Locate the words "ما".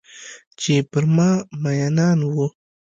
1.15-1.29